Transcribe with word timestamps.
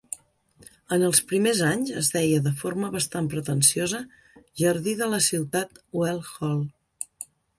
En 0.95 1.03
els 1.09 1.19
primers 1.31 1.59
anys 1.67 1.91
es 2.01 2.07
deia, 2.13 2.39
de 2.47 2.53
forma 2.61 2.89
bastant 2.95 3.29
pretensiosa, 3.35 4.01
"jardí 4.63 4.97
de 5.03 5.11
la 5.13 5.23
ciutat 5.29 5.77
Well 6.01 6.25
Hall". 6.33 6.65